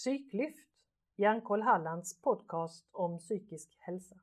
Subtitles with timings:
[0.00, 0.66] Psyklyft,
[1.16, 4.14] Hjärnkoll Hallands podcast om psykisk hälsa.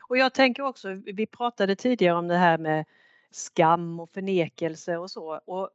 [0.00, 2.84] Och jag tänker också, vi pratade tidigare om det här med
[3.30, 5.40] skam och förnekelse och så.
[5.44, 5.70] Och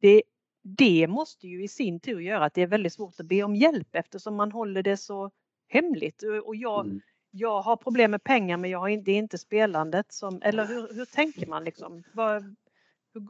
[0.00, 0.22] det,
[0.62, 3.54] det måste ju i sin tur göra att det är väldigt svårt att be om
[3.54, 5.30] hjälp eftersom man håller det så
[5.68, 6.22] hemligt.
[6.44, 7.00] Och jag, mm.
[7.30, 10.94] jag har problem med pengar men jag har, det är inte spelandet som, eller hur,
[10.94, 12.02] hur tänker man liksom?
[12.12, 12.56] Vad,
[13.14, 13.28] hur,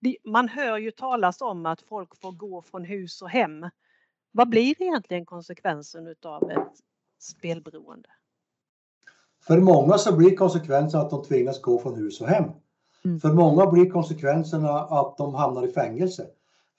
[0.00, 3.66] hur, man hör ju talas om att folk får gå från hus och hem.
[4.32, 6.72] Vad blir egentligen konsekvensen utav ett
[7.18, 8.08] spelberoende?
[9.46, 12.44] För många så blir konsekvensen att de tvingas gå från hus och hem.
[13.04, 13.20] Mm.
[13.20, 16.26] För många blir konsekvenserna att de hamnar i fängelse.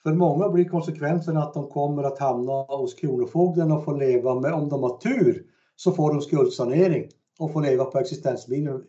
[0.02, 4.52] För många blir konsekvenserna att de kommer att hamna hos Kronofogden och få leva med,
[4.52, 5.46] om de har tur,
[5.76, 7.08] så får de skuldsanering
[7.38, 8.84] och får leva på existensminimum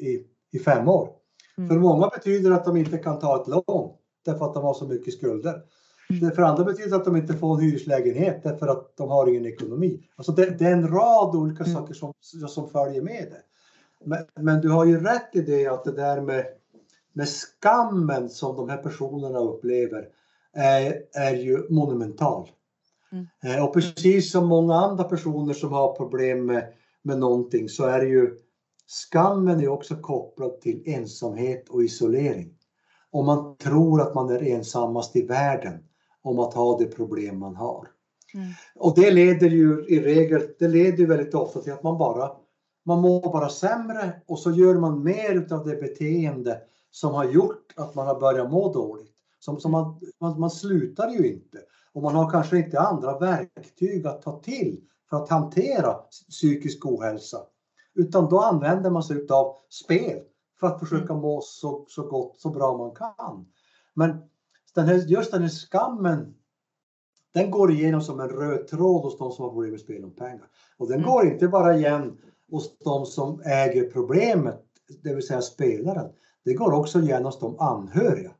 [0.00, 0.26] i,
[0.56, 1.08] i fem år.
[1.58, 1.68] Mm.
[1.68, 3.92] För många betyder det att de inte kan ta ett lån
[4.24, 5.62] därför att de har så mycket skulder.
[6.08, 9.46] Det för andra betyder att de inte får en hyreslägenhet därför att de har ingen
[9.46, 10.08] ekonomi.
[10.16, 11.76] Alltså det, det är en rad olika mm.
[11.76, 12.12] saker som,
[12.48, 13.42] som följer med det.
[14.04, 16.46] Men, men, du har ju rätt i det att det där med,
[17.12, 20.08] med skammen som de här personerna upplever
[20.52, 22.50] är, är ju monumental.
[23.12, 23.26] Mm.
[23.44, 28.02] Eh, och precis som många andra personer som har problem med, med någonting så är
[28.02, 28.36] ju
[28.86, 32.52] skammen är också kopplad till ensamhet och isolering.
[33.10, 35.82] Om man tror att man är ensammast i världen
[36.26, 37.88] om att ha det problem man har.
[38.34, 38.48] Mm.
[38.74, 42.30] Och det leder ju i regel, det leder ju väldigt ofta till att man bara
[42.86, 46.60] man mår bara sämre och så gör man mer av det beteende
[46.90, 49.12] som har gjort att man har börjat må dåligt.
[49.38, 51.58] Som, som man, man, man slutar ju inte
[51.92, 54.80] och man har kanske inte andra verktyg att ta till
[55.10, 55.92] för att hantera
[56.30, 57.38] psykisk ohälsa.
[57.94, 60.18] Utan då använder man sig av spel
[60.60, 61.22] för att försöka mm.
[61.22, 63.46] må så, så gott, så bra man kan.
[63.94, 64.16] Men
[64.76, 66.34] den här, just den här skammen,
[67.34, 70.14] den går igenom som en röd tråd hos de som har problem med spel om
[70.14, 70.46] pengar.
[70.76, 71.10] Och den mm.
[71.10, 72.18] går inte bara igen
[72.50, 74.62] hos de som äger problemet,
[75.02, 76.12] det vill säga spelaren.
[76.44, 78.30] Det går också igen hos de anhöriga.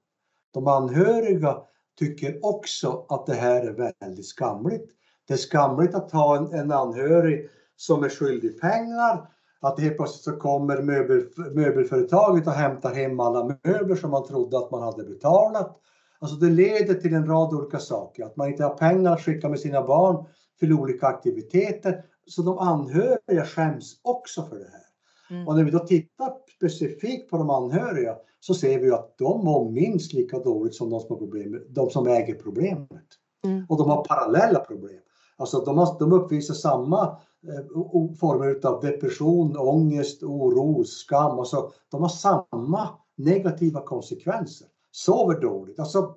[0.53, 1.59] De anhöriga
[1.99, 4.91] tycker också att det här är väldigt skamligt.
[5.29, 10.25] Det är skamligt att ha en, en anhörig som är skyldig pengar, att helt plötsligt
[10.25, 15.05] så kommer möbel, möbelföretaget och hämtar hem alla möbler som man trodde att man hade
[15.05, 15.81] betalat.
[16.19, 19.49] Alltså det leder till en rad olika saker, att man inte har pengar att skicka
[19.49, 20.27] med sina barn
[20.59, 22.05] till olika aktiviteter.
[22.27, 24.87] Så de anhöriga skäms också för det här.
[25.31, 25.49] Mm.
[25.49, 29.71] Och när vi då tittar specifikt på de anhöriga så ser vi att de mår
[29.71, 33.07] minst lika dåligt som de som, har problem, de som äger problemet.
[33.45, 33.67] Mm.
[33.69, 35.01] Och de har parallella problem.
[35.37, 41.39] Alltså de, har, de uppvisar samma eh, former av depression, ångest, oro, skam.
[41.39, 45.79] Alltså, de har samma negativa konsekvenser sover dåligt.
[45.79, 46.17] Alltså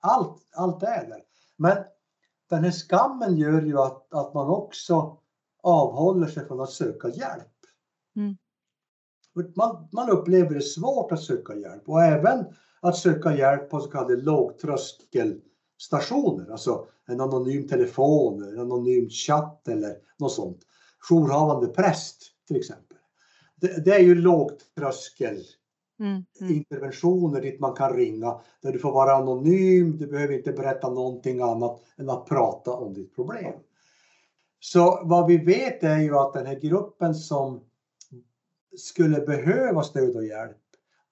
[0.00, 1.22] allt, allt är där.
[1.56, 1.76] Men
[2.50, 5.18] den här skammen gör ju att, att man också
[5.62, 7.52] avhåller sig från att söka hjälp.
[8.16, 8.36] Mm.
[9.56, 12.44] Man, man upplever det svårt att söka hjälp och även
[12.80, 19.96] att söka hjälp på så kallade lågtröskelstationer, alltså en anonym telefon, en anonym chatt eller
[20.18, 20.62] något sånt.
[21.10, 22.96] Jourhavande präst till exempel.
[23.56, 25.44] Det, det är ju lågtröskel
[26.00, 26.52] Mm, mm.
[26.52, 31.40] interventioner dit man kan ringa där du får vara anonym, du behöver inte berätta någonting
[31.40, 33.52] annat än att prata om ditt problem.
[34.60, 37.60] Så vad vi vet är ju att den här gruppen som
[38.76, 40.56] skulle behöva stöd och hjälp,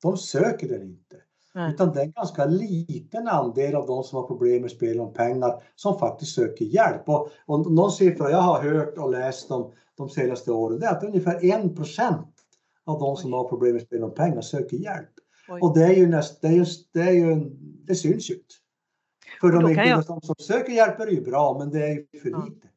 [0.02, 1.16] de söker den inte.
[1.54, 1.70] Mm.
[1.70, 5.12] Utan det är en ganska liten andel av de som har problem med spel om
[5.12, 7.08] pengar som faktiskt söker hjälp.
[7.08, 10.90] Och, och någon siffra jag har hört och läst om de senaste åren det är
[10.90, 11.76] att ungefär 1
[12.88, 13.36] av de som Oj.
[13.36, 15.10] har problem med spel om pengar söker hjälp.
[15.48, 15.60] Oj.
[15.60, 18.54] Och det är ju näst, det, är just, det, är ju, det syns ju inte.
[19.40, 20.04] För de, jag...
[20.06, 22.44] de som söker hjälp är det ju bra men det är ju för ja.
[22.48, 22.68] lite.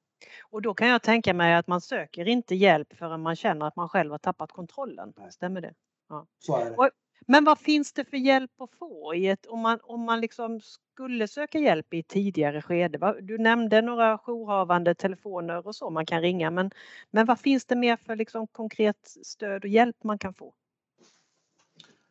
[0.50, 3.76] Och då kan jag tänka mig att man söker inte hjälp förrän man känner att
[3.76, 5.14] man själv har tappat kontrollen.
[5.18, 5.32] Nej.
[5.32, 5.74] Stämmer det?
[6.10, 6.28] Ja.
[6.40, 6.76] Så är det.
[6.76, 6.90] Och,
[7.28, 10.62] men vad finns det för hjälp att få i ett, om man, om man liksom
[10.62, 13.16] skulle söka hjälp i ett tidigare skede?
[13.22, 16.72] Du nämnde några jourhavande telefoner och så man kan ringa men,
[17.12, 20.54] men vad finns det mer för liksom konkret stöd och hjälp man kan få?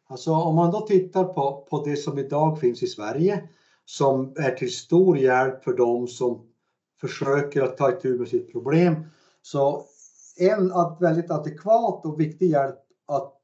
[0.07, 3.49] Alltså om man då tittar på, på det som idag finns i Sverige
[3.85, 6.47] som är till stor hjälp för dem som
[7.01, 8.95] försöker att ta itu med sitt problem.
[9.43, 9.85] Så
[10.39, 13.37] en väldigt adekvat och viktig hjälp att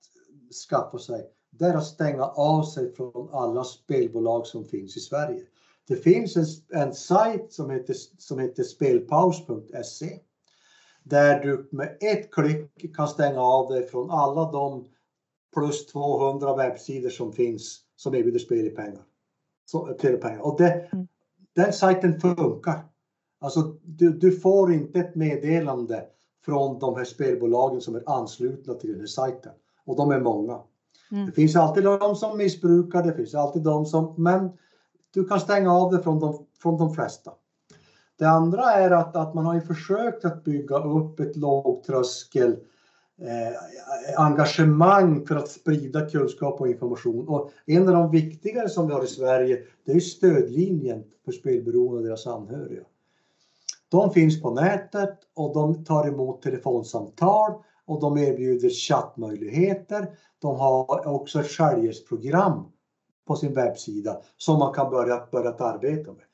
[0.68, 5.42] skaffa sig det är att stänga av sig från alla spelbolag som finns i Sverige.
[5.88, 6.44] Det finns en,
[6.80, 10.20] en sajt som heter, som heter spelpaus.se
[11.02, 14.84] där du med ett klick kan stänga av dig från alla de
[15.54, 19.02] plus 200 webbsidor som finns som erbjuder spel i pengar.
[19.64, 20.38] Så, pengar.
[20.38, 21.08] Och det, mm.
[21.52, 22.84] den sajten funkar.
[23.40, 26.06] Alltså du, du får inte ett meddelande
[26.44, 29.52] från de här spelbolagen som är anslutna till den här sajten.
[29.84, 30.60] Och de är många.
[31.12, 31.26] Mm.
[31.26, 34.50] Det finns alltid de som missbrukar, det finns alltid de som, men
[35.14, 37.32] du kan stänga av det från de, från de flesta.
[38.18, 42.56] Det andra är att, att man har ju försökt att bygga upp ett lågtröskel
[43.18, 47.28] eh, engagemang för att sprida kunskap och information.
[47.28, 51.96] Och en av de viktigare som vi har i Sverige, det är stödlinjen för spelberoende
[51.96, 52.82] och deras anhöriga.
[53.88, 57.52] De finns på nätet och de tar emot telefonsamtal
[57.86, 60.18] och de erbjuder chattmöjligheter.
[60.38, 62.64] De har också ett självhjälpsprogram
[63.26, 66.24] på sin webbsida som man kan börja, börja arbeta med.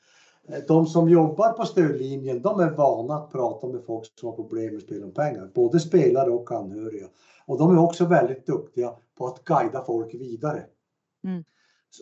[0.67, 4.73] De som jobbar på stödlinjen, de är vana att prata med folk som har problem
[4.73, 7.07] med spel om pengar, både spelare och anhöriga.
[7.45, 10.63] Och de är också väldigt duktiga på att guida folk vidare.
[11.23, 11.43] Mm.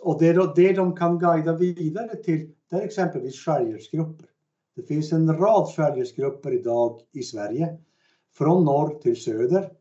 [0.01, 4.25] Och det, det de kan guida vidare till, det är exempelvis självhjälpsgrupper.
[4.75, 7.77] Det finns en rad självhjälpsgrupper idag i Sverige,
[8.33, 9.71] från norr till söder.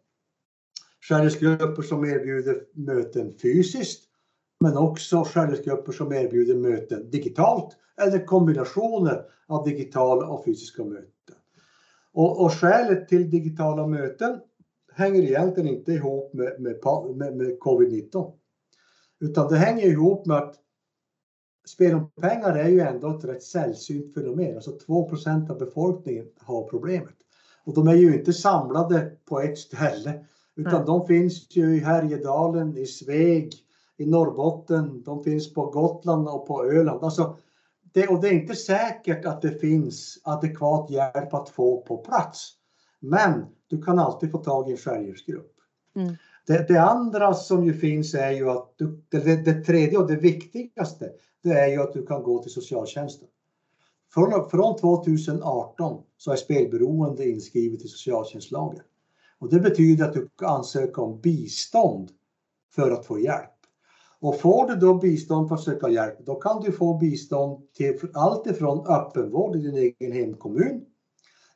[1.01, 4.05] Självhjälpsgrupper som erbjuder möten fysiskt,
[4.61, 11.37] men också självhjälpsgrupper som erbjuder möten digitalt eller kombinationer av digitala och fysiska möten.
[12.13, 14.41] Och, och skälet till digitala möten
[14.93, 16.77] hänger egentligen inte ihop med, med,
[17.17, 18.33] med, med covid-19.
[19.21, 20.57] Utan det hänger ihop med att
[21.67, 24.55] spel om pengar är ju ändå ett rätt sällsynt fenomen.
[24.55, 27.15] Alltså 2% av befolkningen har problemet.
[27.65, 30.25] Och de är ju inte samlade på ett ställe
[30.57, 30.87] utan mm.
[30.87, 33.55] de finns ju i Härjedalen, i Sveg,
[33.97, 37.05] i Norrbotten, de finns på Gotland och på Öland.
[37.05, 37.37] Alltså,
[37.93, 42.53] det, och det är inte säkert att det finns adekvat hjälp att få på plats.
[43.01, 45.55] Men du kan alltid få tag i en självhjälpsgrupp.
[45.97, 46.15] Mm.
[46.47, 50.17] Det, det, andra som ju finns är ju att du, det, det, tredje och det
[50.17, 51.11] viktigaste
[51.43, 53.29] det är ju att du kan gå till socialtjänsten.
[54.15, 58.81] Från, från 2018 så är spelberoende inskrivet i socialtjänstlagen.
[59.39, 62.11] Och det betyder att du kan ansöka om bistånd
[62.75, 63.51] för att få hjälp.
[64.21, 67.99] Och får du då bistånd för att söka hjälp, då kan du få bistånd till
[68.15, 70.85] allt ifrån öppenvård i din egen hemkommun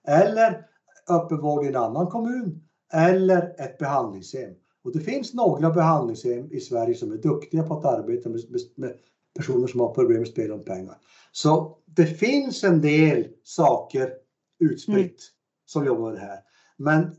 [0.04, 0.66] eller
[1.08, 2.62] öppenvård i en annan kommun
[2.92, 4.54] eller ett behandlingshem.
[4.84, 8.40] Och det finns några behandlingshem i Sverige som är duktiga på att arbeta med,
[8.76, 8.94] med
[9.34, 10.96] personer som har problem med spel om pengar.
[11.32, 14.12] Så det finns en del saker
[14.58, 15.16] utspritt mm.
[15.66, 16.40] som jobbar med det här.
[16.76, 17.16] Men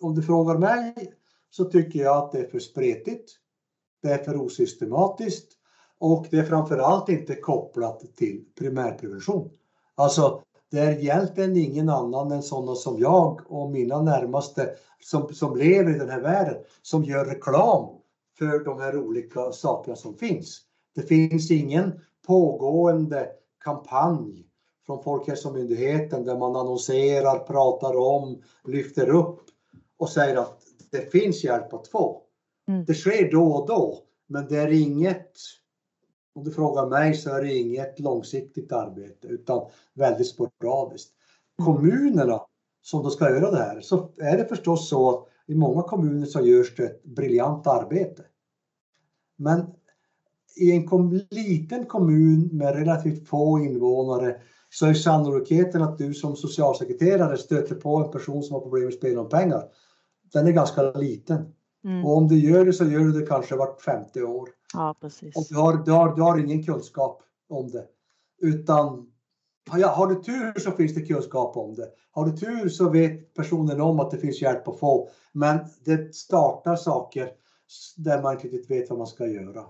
[0.00, 1.12] om du frågar mig
[1.50, 3.30] så tycker jag att det är för spretigt
[4.02, 5.52] det är för osystematiskt
[5.98, 9.50] och det är framförallt inte kopplat till primärprevention.
[9.94, 15.56] Alltså, det är egentligen ingen annan än sådana som jag och mina närmaste som, som
[15.56, 17.88] lever i den här världen som gör reklam
[18.38, 20.60] för de här olika sakerna som finns.
[20.96, 23.28] Det finns ingen pågående
[23.64, 24.46] kampanj
[24.86, 29.40] från Folkhälsomyndigheten där man annonserar, pratar om, lyfter upp
[29.96, 32.22] och säger att det finns hjälp att få.
[32.68, 32.84] Mm.
[32.84, 35.32] Det sker då och då, men det är inget,
[36.34, 41.12] om du frågar mig så är det inget långsiktigt arbete utan väldigt sporadiskt.
[41.58, 41.66] Mm.
[41.66, 42.40] Kommunerna
[42.82, 46.26] som då ska göra det här så är det förstås så att i många kommuner
[46.26, 48.22] så görs det ett briljant arbete.
[49.36, 49.66] Men
[50.56, 54.36] i en kom liten kommun med relativt få invånare
[54.70, 58.94] så är sannolikheten att du som socialsekreterare stöter på en person som har problem med
[58.94, 59.62] spel om pengar,
[60.32, 61.52] den är ganska liten.
[61.84, 62.04] Mm.
[62.04, 64.48] Och om du gör det så gör du det kanske vart 50 år.
[64.74, 65.36] Ja, precis.
[65.36, 67.84] Och du har, du, har, du har ingen kunskap om det.
[68.42, 69.06] Utan
[69.76, 71.88] ja, har du tur så finns det kunskap om det.
[72.10, 75.08] Har du tur så vet personen om att det finns hjälp att få.
[75.32, 77.30] Men det startar saker
[77.96, 79.64] där man inte riktigt vet vad man ska göra.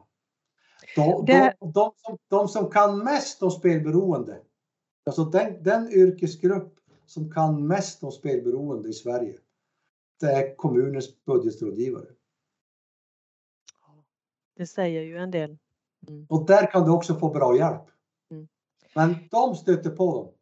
[0.96, 1.56] De, det...
[1.60, 4.40] de, de, som, de som kan mest om spelberoende,
[5.06, 9.38] alltså den, den yrkesgrupp som kan mest om spelberoende i Sverige,
[10.20, 12.06] det är kommunens budgetrådgivare.
[14.56, 15.58] Det säger ju en del.
[16.08, 16.26] Mm.
[16.28, 17.90] Och där kan du också få bra hjälp.
[18.30, 18.48] Mm.
[18.94, 20.32] Men de stöter på dem.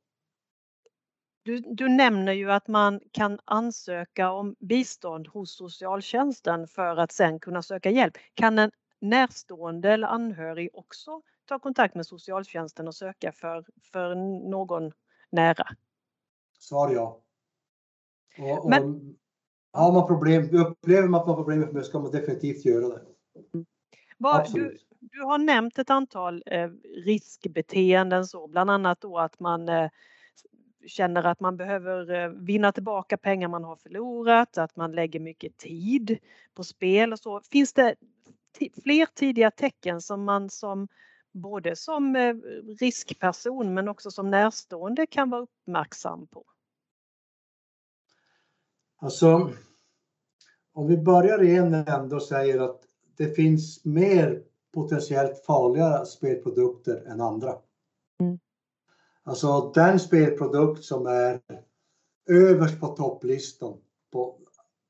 [1.43, 7.41] Du, du, nämner ju att man kan ansöka om bistånd hos socialtjänsten för att sen
[7.41, 8.19] kunna söka hjälp.
[8.35, 8.71] Kan en
[9.01, 14.15] närstående eller anhörig också ta kontakt med socialtjänsten och söka för, för
[14.51, 14.93] någon
[15.31, 15.67] nära?
[16.59, 17.21] Svar ja.
[18.39, 19.17] Och, Men,
[19.73, 23.03] har man problem, upplever man att man har problem med ska man definitivt göra det.
[24.19, 26.71] Var, du, du, har nämnt ett antal eh,
[27.05, 29.91] riskbeteenden så bland annat då att man eh,
[30.87, 35.57] känner att man behöver eh, vinna tillbaka pengar man har förlorat, att man lägger mycket
[35.57, 36.19] tid
[36.55, 37.41] på spel och så.
[37.41, 37.95] Finns det
[38.83, 40.89] fler tidiga tecken som man som
[41.33, 42.35] både som eh,
[42.81, 46.45] riskperson men också som närstående kan vara uppmärksam på?
[48.97, 49.51] Alltså,
[50.73, 52.81] om vi börjar i en ände och säger att
[53.17, 54.43] det finns mer
[54.75, 57.59] potentiellt farliga spelprodukter än andra.
[58.21, 58.39] Mm.
[59.23, 61.41] Alltså den spelprodukt som är
[62.31, 63.79] överst på topplistan
[64.13, 64.39] på,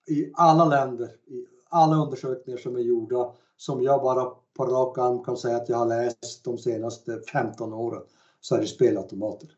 [0.07, 5.25] i alla länder, i alla undersökningar som är gjorda, som jag bara på rak arm
[5.25, 8.03] kan säga att jag har läst de senaste 15 åren,
[8.41, 9.49] så är det spelautomater.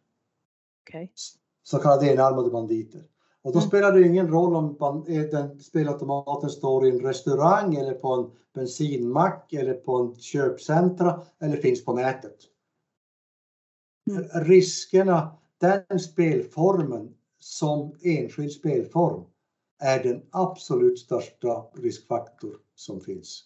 [0.89, 1.09] Okay.
[1.63, 3.05] Så kallade enarmade banditer.
[3.43, 3.69] Och då mm.
[3.69, 8.31] spelar det ingen roll om eh, den spelautomaten står i en restaurang eller på en
[8.55, 12.37] bensinmack eller på en köpcentra eller finns på nätet.
[14.11, 14.25] Mm.
[14.45, 19.25] Riskerna, den spelformen som enskild spelform
[19.79, 23.45] är den absolut största riskfaktor som finns.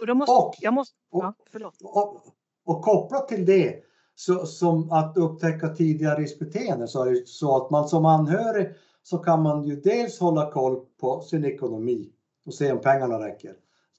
[0.00, 1.74] Och, då måste, och, jag måste, ja, förlåt.
[1.82, 2.22] Och, och,
[2.64, 3.76] och kopplat till det,
[4.14, 8.68] så, som att upptäcka tidiga riskbeteenden, så är det så att man som anhörig
[9.02, 12.12] så kan man ju dels hålla koll på sin ekonomi
[12.46, 13.54] och se om pengarna räcker.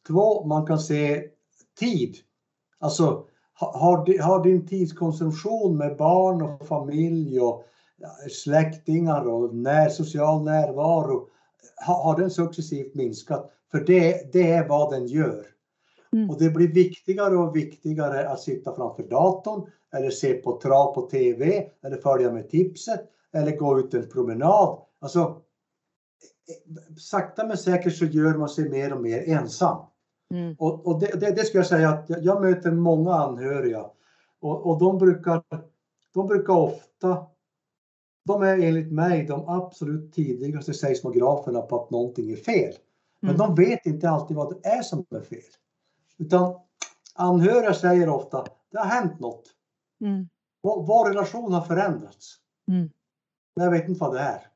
[0.08, 1.24] Två, man kan se
[1.80, 2.16] tid.
[2.80, 7.64] Alltså, har, har din tidskonsumtion med barn och familj och
[8.30, 11.28] släktingar och när, social närvaro,
[11.76, 13.52] har, har den successivt minskat?
[13.72, 15.46] För det, det är vad den gör.
[16.16, 16.30] Mm.
[16.30, 21.02] Och det blir viktigare och viktigare att sitta framför datorn eller se på trav på
[21.02, 23.02] TV eller följa med tipset
[23.34, 24.80] eller gå ut en promenad.
[25.00, 25.42] Alltså,
[26.98, 29.86] sakta men säkert så gör man sig mer och mer ensam.
[30.34, 30.56] Mm.
[30.60, 33.86] Och, och det, det, det skulle jag säga att jag, jag möter många anhöriga
[34.42, 35.44] och, och de, brukar,
[36.14, 37.26] de brukar ofta,
[38.26, 42.74] de är enligt mig de absolut tidigaste seismograferna på att någonting är fel.
[43.20, 43.48] Men mm.
[43.48, 45.40] de vet inte alltid vad det är som är fel.
[46.22, 46.56] Utan
[47.16, 49.44] anhöriga säger ofta, det har hänt något.
[50.02, 50.30] Mm.
[50.62, 52.36] Vår, vår relation har förändrats.
[52.68, 52.90] Mm.
[53.56, 54.48] Men jag vet inte vad det är.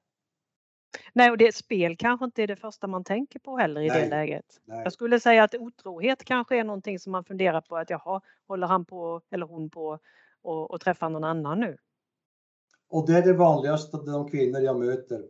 [1.14, 4.02] Nej, och det spel kanske inte är det första man tänker på heller i nej,
[4.02, 4.46] det läget.
[4.66, 4.82] Nej.
[4.84, 8.68] Jag skulle säga att otrohet kanske är någonting som man funderar på att jaha, håller
[8.68, 10.00] han på eller hon på
[10.42, 11.78] och, och träffar någon annan nu?
[12.90, 15.22] Och det är det vanligaste de kvinnor jag möter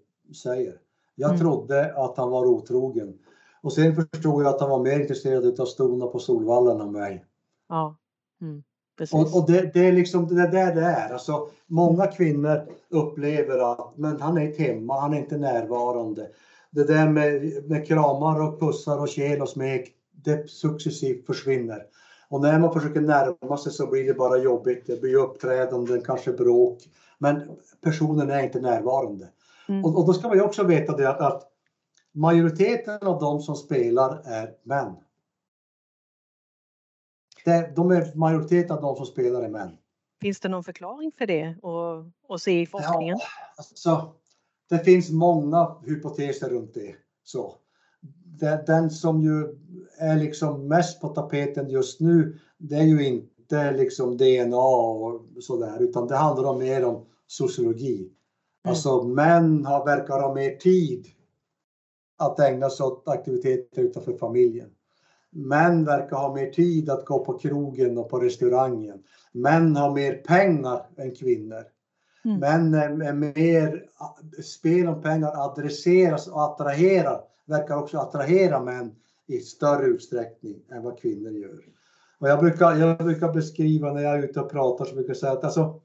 [0.44, 0.80] säger.
[1.16, 1.40] Jag mm.
[1.42, 3.20] trodde att han var otrogen.
[3.66, 7.26] Och sen förstod jag att han var mer intresserad av stona på Solvallen än mig.
[7.70, 7.96] Ja.
[8.42, 8.64] Mm.
[9.12, 11.14] Och, och det, det, är liksom det där det är.
[11.14, 16.28] Alltså, många kvinnor upplever att men han är inte hemma, han är inte närvarande.
[16.70, 21.84] Det där med, med kramar och pussar och kel och smek, det successivt försvinner.
[22.30, 24.84] Och när man försöker närma sig så blir det bara jobbigt.
[24.88, 26.80] Det blir uppträdanden, kanske bråk.
[27.18, 27.42] Men
[27.84, 29.28] personen är inte närvarande.
[29.70, 29.86] Mm.
[29.86, 31.52] Och, och, då ska man ju också veta det att, att
[32.16, 34.96] majoriteten av de som spelar är män
[37.76, 39.78] de är majoriteten av de som spelar är män.
[40.22, 43.18] Finns det någon förklaring för det och, och se i forskningen?
[43.20, 43.26] Ja,
[43.58, 44.14] alltså,
[44.70, 46.96] det finns många hypoteser runt det.
[47.24, 47.56] Så.
[48.68, 49.58] Den som ju
[49.98, 55.82] är liksom mest på tapeten just nu, det är ju inte liksom DNA och sådär,
[55.82, 58.00] utan det handlar om mer om sociologi.
[58.00, 58.12] Mm.
[58.64, 61.08] Alltså män har, verkar ha mer tid
[62.18, 64.70] att ägna sig åt aktiviteter utanför familjen.
[65.32, 69.04] Män verkar ha mer tid att gå på krogen och på restaurangen.
[69.32, 71.64] Män har mer pengar än kvinnor.
[72.26, 72.40] Mm.
[72.40, 73.86] Män är, är mer,
[74.42, 78.96] spel om pengar adresseras och attraherar, verkar också attrahera män
[79.28, 81.60] i större utsträckning än vad kvinnor gör.
[82.20, 85.18] Och jag, brukar, jag brukar beskriva när jag är ute och pratar så brukar jag
[85.18, 85.82] säga att alltså,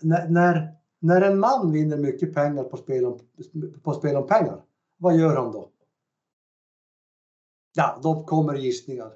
[0.00, 3.18] när, när, när en man vinner mycket pengar på spel om,
[3.82, 4.62] på spel om pengar,
[5.04, 5.70] vad gör han då?
[7.74, 9.12] Ja, då kommer gissningar.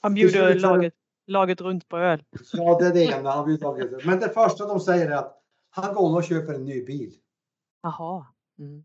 [0.00, 0.94] Han bjuder laget,
[1.26, 2.24] laget runt på öl.
[2.52, 3.30] Ja, det är det ena.
[3.30, 6.84] Han bjuder Men det första de säger är att han går och köper en ny
[6.84, 7.14] bil.
[7.82, 8.26] Jaha.
[8.58, 8.84] Mm.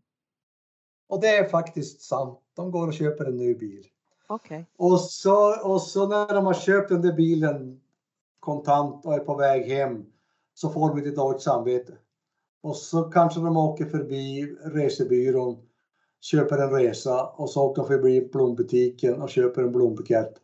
[1.08, 2.38] Och det är faktiskt sant.
[2.56, 3.86] De går och köper en ny bil.
[4.28, 4.64] Okay.
[4.76, 7.80] Och, så, och så när de har köpt den där bilen
[8.40, 10.06] kontant och är på väg hem
[10.54, 11.92] så får de lite dåligt samvete.
[12.62, 15.69] Och så kanske de åker förbi resebyrån
[16.20, 20.34] köper en resa och så åker de förbi blombutiken och köper en blombukett.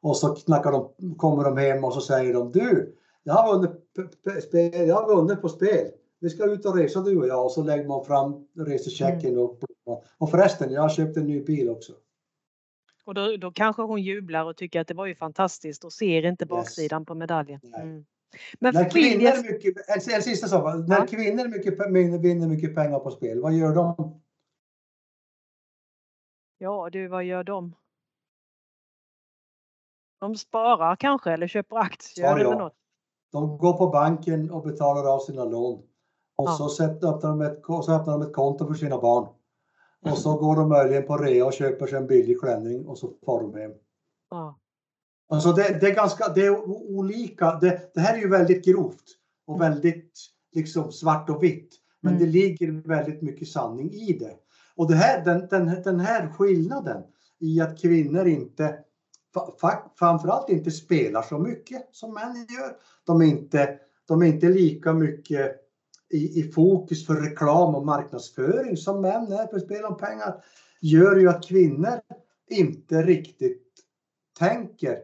[0.00, 3.70] Och så knackar de, kommer de hem och så säger de du, jag har vunnit,
[4.44, 5.90] spel, jag har vunnit på spel.
[6.20, 9.42] Vi ska ut och resa du och jag och så lägger man fram resechecken mm.
[9.42, 9.58] och,
[10.18, 11.92] och förresten, jag har köpt en ny bil också.
[13.04, 16.26] Och då, då kanske hon jublar och tycker att det var ju fantastiskt och ser
[16.26, 17.06] inte baksidan yes.
[17.06, 17.60] på medaljen.
[17.76, 18.04] Mm.
[18.60, 21.06] Men när kvinnor mycket, en, en sista sak, när ja.
[21.06, 24.20] kvinnor mycket, vinner mycket pengar på spel, vad gör de?
[26.58, 27.74] Ja du, vad gör de?
[30.20, 32.44] De sparar kanske eller köper aktier Ja, ja.
[32.48, 32.74] eller något.
[33.32, 35.78] De går på banken och betalar av sina lån.
[36.36, 36.52] Och Ja.
[36.52, 39.28] så, sätter, öppnar de ett, så öppnar de ett konto för sina barn.
[40.00, 43.10] Och så går de möjligen på rea och köper sig en billig klänning och så
[43.26, 43.72] far de hem.
[44.30, 44.58] Ja.
[45.28, 46.64] Alltså det, det är ganska, det är
[46.96, 47.54] olika.
[47.54, 49.04] Det, det här är ju väldigt grovt
[49.46, 50.18] och väldigt
[50.52, 51.74] liksom svart och vitt.
[52.00, 52.24] Men Mm.
[52.26, 54.36] det ligger väldigt mycket sanning i det.
[54.76, 57.02] Och det här, den, den, den här skillnaden
[57.38, 58.78] i att kvinnor inte,
[59.98, 62.76] framförallt inte spelar så mycket som män gör.
[63.04, 65.56] De är inte, de är inte lika mycket
[66.08, 70.44] i, i fokus för reklam och marknadsföring som män är för spel om pengar.
[70.80, 72.00] Gör ju att kvinnor
[72.50, 73.72] inte riktigt
[74.38, 74.98] tänker.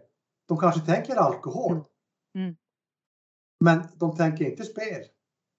[0.49, 1.85] De kanske tänker alkohol.
[2.35, 2.57] Mm.
[3.61, 5.05] Men de tänker inte spel.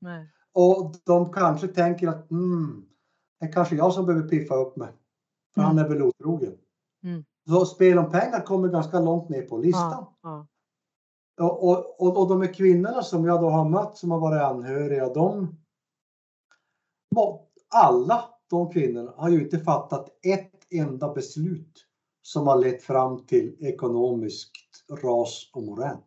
[0.02, 0.30] Nej.
[0.54, 2.86] Och de kanske tänker att mm,
[3.44, 4.90] det är kanske jag som behöver piffa upp mig.
[5.56, 6.58] För han är väl otrogen.
[7.04, 7.24] Mm.
[7.48, 10.06] Så spel om pengar kommer ganska långt ner på listan.
[10.22, 10.48] Ja.
[11.38, 11.46] Ja.
[11.46, 14.42] Och, och, och, och de här kvinnorna som jag då har mött som har varit
[14.42, 15.56] anhöriga, de
[17.70, 21.86] alla de kvinnorna har ju inte fattat ett enda beslut
[22.22, 24.52] som har lett fram till ekonomiskt
[25.04, 25.98] ras och morän.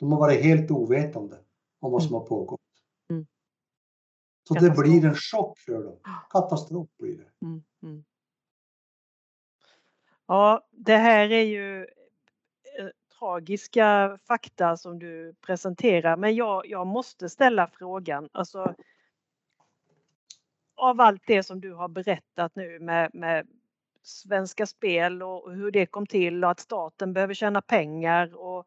[0.00, 1.36] De har varit helt ovetande
[1.80, 2.60] om vad som har pågått.
[4.48, 5.96] Så det blir en chock för dem.
[6.30, 7.46] Katastrof blir det.
[7.46, 8.04] Mm, mm.
[10.26, 17.28] Ja, det här är ju eh, tragiska fakta som du presenterar, men jag, jag måste
[17.28, 18.28] ställa frågan.
[18.32, 18.74] Alltså,
[20.74, 23.46] av allt det som du har berättat nu med, med
[24.02, 28.66] Svenska Spel och hur det kom till och att staten behöver tjäna pengar och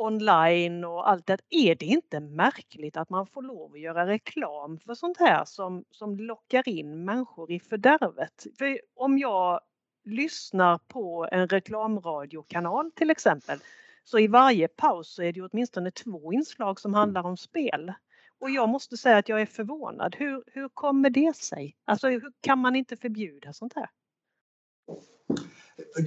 [0.00, 1.38] online och allt det.
[1.48, 5.84] Är det inte märkligt att man får lov att göra reklam för sånt här som,
[5.90, 8.46] som lockar in människor i fördärvet?
[8.58, 9.60] För om jag
[10.04, 13.58] lyssnar på en reklamradiokanal till exempel
[14.04, 17.92] så i varje paus så är det åtminstone två inslag som handlar om spel.
[18.40, 20.16] Och jag måste säga att jag är förvånad.
[20.18, 21.76] Hur, hur kommer det sig?
[21.84, 23.90] Alltså hur kan man inte förbjuda sånt här?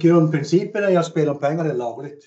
[0.00, 2.24] Grundprincipen är att spel om pengar är lagligt.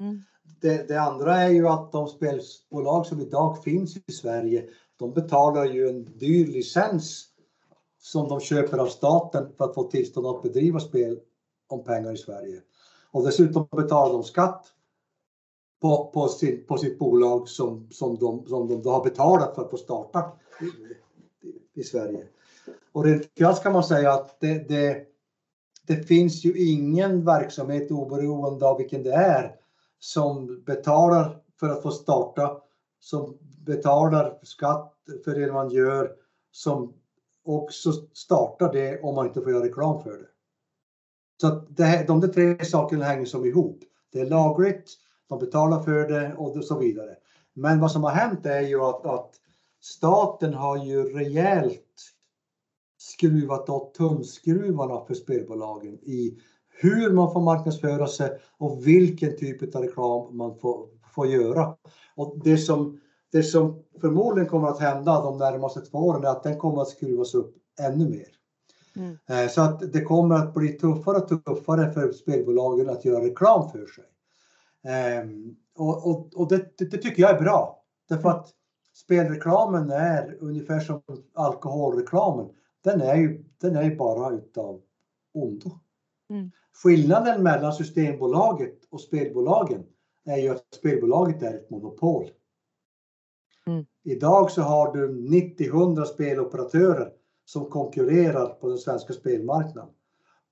[0.00, 0.22] Mm.
[0.64, 5.64] Det, det andra är ju att de spelbolag som idag finns i Sverige, de betalar
[5.64, 7.26] ju en dyr licens
[7.98, 11.18] som de köper av staten för att få tillstånd att bedriva spel
[11.68, 12.60] om pengar i Sverige.
[13.10, 14.66] Och dessutom betalar de skatt
[15.82, 19.70] på, på, sin, på sitt bolag som, som, de, som de har betalat för att
[19.70, 20.64] få starta i,
[21.48, 22.24] i, i Sverige.
[22.92, 25.06] Och rent krasst kan man säga att det, det,
[25.86, 29.56] det finns ju ingen verksamhet oberoende av vilken det är
[30.04, 32.60] som betalar för att få starta,
[33.00, 36.12] som betalar skatt för det man gör,
[36.50, 36.92] som
[37.44, 40.26] också startar det om man inte får göra reklam för det.
[41.40, 43.80] Så att det här, de där tre sakerna hänger som ihop.
[44.12, 44.90] Det är lagligt,
[45.28, 47.16] de betalar för det och så vidare.
[47.52, 49.34] Men vad som har hänt är ju att, att
[49.80, 52.14] staten har ju rejält
[52.98, 56.38] skruvat åt tumskruvarna för spelbolagen i
[56.76, 61.76] hur man får marknadsföra sig och vilken typ av reklam man får, får göra.
[62.16, 63.00] Och det som,
[63.32, 66.88] det som förmodligen kommer att hända de närmaste två åren är att den kommer att
[66.88, 68.26] skruvas upp ännu mer.
[68.96, 69.18] Mm.
[69.28, 73.70] Eh, Så att det kommer att bli tuffare och tuffare för spelbolagen att göra reklam
[73.70, 74.04] för sig.
[74.92, 77.84] Ehm, Och, och, och det, det, det tycker jag är bra.
[78.08, 78.48] Därför att
[78.94, 81.02] spelreklamen är ungefär som
[81.34, 82.48] alkoholreklamen.
[82.84, 84.80] Den är ju, den är ju bara utav
[85.34, 85.70] ondo.
[86.30, 86.50] Mm.
[86.82, 89.84] Skillnaden mellan Systembolaget och spelbolagen
[90.24, 92.30] är ju att spelbolaget är ett monopol.
[93.66, 93.86] Mm.
[94.04, 97.12] Idag så har du 90-100 speloperatörer
[97.44, 99.90] som konkurrerar på den svenska spelmarknaden.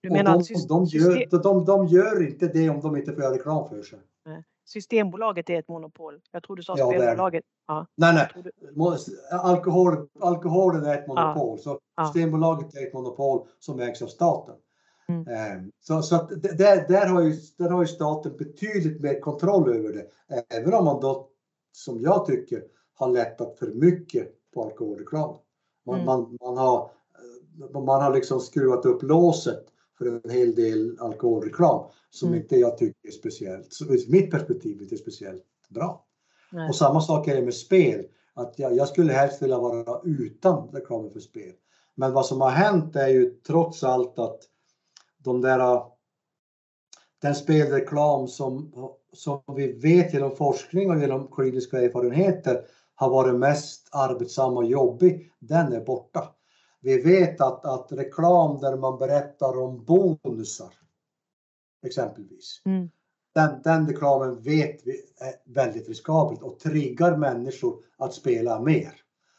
[0.00, 3.12] Du Och menar de, att de, gör, de, de gör inte det om de inte
[3.12, 3.98] får göra reklam för sig.
[4.64, 6.20] Systembolaget är ett monopol.
[6.30, 7.44] Jag tror du sa Ja, spelbolaget.
[7.66, 8.52] Ja, Nej, nej.
[9.30, 11.58] Alkohol, alkoholen är ett monopol.
[11.58, 12.04] Så Ja.
[12.04, 14.54] Systembolaget är ett monopol som ägs av staten.
[15.12, 15.28] Mm.
[15.28, 19.92] Eh, Så, så där, där, har ju, där har ju staten betydligt mer kontroll över
[19.92, 20.06] det.
[20.54, 21.28] Även om man då,
[21.72, 22.62] som jag tycker,
[22.94, 25.36] har lättat för mycket på alkoholreklam.
[25.86, 26.06] Man, Mm.
[26.06, 26.90] man, man, har,
[27.74, 29.64] eh, man har liksom skruvat upp låset
[29.98, 32.40] för en hel del alkoholreklam som Mm.
[32.40, 36.04] inte jag tycker är speciellt, så ur mitt perspektiv inte är speciellt bra.
[36.52, 36.68] Nej.
[36.68, 38.04] Och samma sak är det med spel.
[38.34, 41.52] Att jag, jag skulle helst vilja vara utan reklamen för spel.
[41.94, 44.40] Men vad som har hänt är ju trots allt att
[45.24, 45.82] de där
[47.22, 48.72] den spelreklam som,
[49.12, 55.32] som vi vet genom forskning och genom kliniska erfarenheter har varit mest arbetsam och jobbig,
[55.38, 56.28] den är borta.
[56.80, 60.72] Vi vet att, att reklam där man berättar om bonusar
[61.86, 62.88] exempelvis Mm.
[63.34, 68.92] Den, den reklamen vet vi är väldigt riskabelt och triggar människor att spela mer.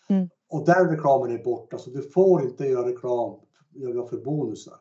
[0.10, 0.30] Mm.
[0.50, 3.40] Och den reklamen är borta, så du får inte göra reklam
[4.10, 4.78] för bonusar.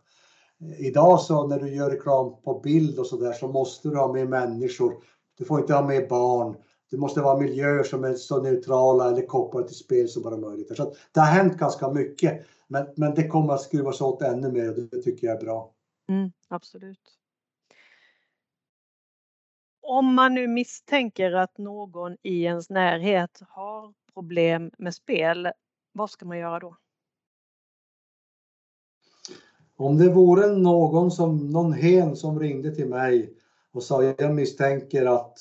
[0.79, 4.13] Idag så när du gör reklam på bild och så där så måste du ha
[4.13, 4.95] med människor.
[5.39, 6.57] Du får inte ha med barn.
[6.91, 10.77] Det måste vara miljöer som är så neutrala eller kopplade till spel som bara möjligt.
[10.77, 12.47] Så det har hänt ganska mycket.
[12.67, 15.73] Men, men det kommer att skruvas åt ännu mer och det tycker jag är bra.
[16.09, 17.19] Mm, absolut.
[19.81, 25.53] Om man nu misstänker att någon i ens närhet har problem med spel,
[25.93, 26.77] vad ska man göra då?
[29.83, 33.33] Om det vore någon som, någon hen som ringde till mig
[33.73, 35.39] och sa jag misstänker att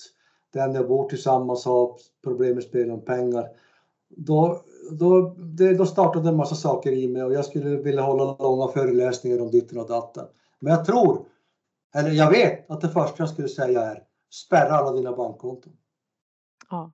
[0.53, 3.47] den jag bor tillsammans har problem med spel om pengar.
[4.09, 8.35] Då, då, det, då startade en massa saker i mig och jag skulle vilja hålla
[8.39, 10.25] långa föreläsningar om ditten och datten.
[10.59, 11.25] Men jag tror,
[11.95, 15.73] eller jag vet att det första jag skulle säga är spärra alla dina bankkonton.
[16.69, 16.91] Ja.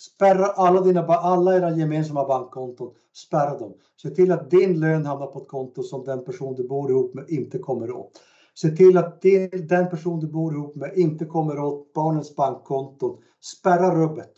[0.00, 2.94] Spärra alla, dina, alla era gemensamma bankkonton.
[3.12, 3.74] Spärra dem.
[4.02, 7.14] Se till att din lön hamnar på ett konto som den person du bor ihop
[7.14, 8.20] med inte kommer åt.
[8.54, 13.22] Se till att din, den person du bor ihop med inte kommer åt barnens bankkonton.
[13.40, 14.32] Spärra rubbet.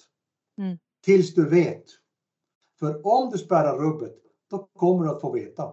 [0.59, 0.79] Mm.
[1.05, 1.85] Tills du vet.
[2.79, 4.17] För om du spärrar rubbet,
[4.51, 5.73] då kommer du att få veta.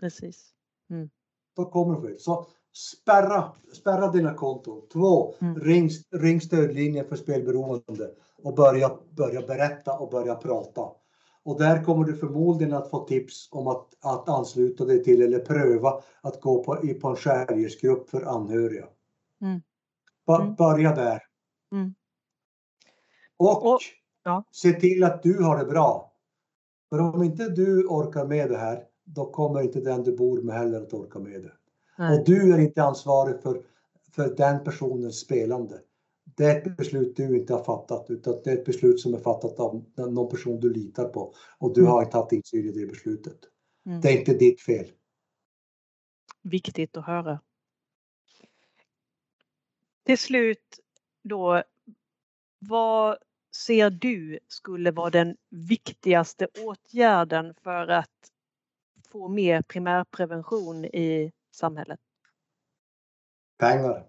[0.00, 0.50] Precis.
[0.90, 1.10] Mm.
[1.56, 2.20] Då kommer du att få veta.
[2.20, 4.82] Så spärra, spärra dina konton.
[4.92, 5.60] Två, Mm.
[5.60, 8.10] ring, ring stödlinjen för spelberoende
[8.42, 10.82] och börja, börja berätta och börja prata.
[11.44, 15.38] Och där kommer du förmodligen att få tips om att, att ansluta dig till eller
[15.38, 18.86] pröva att gå på, i- på en skärgårdsgrupp för anhöriga.
[19.40, 19.60] Mm.
[20.40, 20.54] Mm.
[20.54, 21.22] Börja där.
[21.72, 21.94] Mm.
[23.36, 23.80] Och, Och-
[24.24, 24.44] ja.
[24.50, 26.12] se till att du har det bra.
[26.90, 30.54] För om inte du orkar med det här, då kommer inte den du bor med
[30.54, 31.52] heller att orka med det.
[31.98, 32.18] Nej.
[32.18, 33.62] Och du är inte ansvarig för,
[34.12, 35.80] för den personens spelande.
[36.36, 39.18] Det är ett beslut du inte har fattat utan det är ett beslut som är
[39.18, 41.92] fattat av någon person du litar på och du Mm.
[41.92, 43.38] har inte haft insyn i det beslutet.
[43.86, 44.00] Mm.
[44.00, 44.86] Det är inte ditt fel.
[46.42, 47.40] Viktigt att höra.
[50.04, 50.80] Till slut
[51.22, 51.62] då,
[52.58, 53.16] vad
[53.66, 58.32] ser du skulle vara den viktigaste åtgärden för att
[59.08, 62.00] få mer primärprevention i samhället?
[63.58, 64.06] Pengar.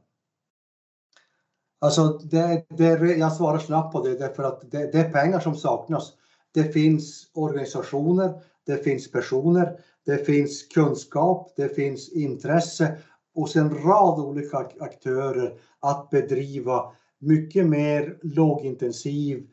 [1.79, 5.55] Alltså, det, det, jag svarar snabbt på det därför att det, det är pengar som
[5.55, 6.13] saknas.
[6.53, 8.33] Det finns organisationer,
[8.65, 12.97] det finns personer, det finns kunskap, det finns intresse
[13.33, 19.47] hos en rad olika aktörer att bedriva mycket mer lågintensiv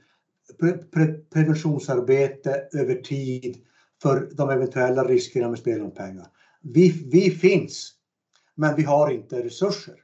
[0.61, 3.57] pre, pre, preventionsarbete över tid
[4.03, 6.27] för de eventuella riskerna med spel om pengar.
[6.63, 7.93] Vi, vi finns,
[8.55, 9.95] men vi har inte resurser.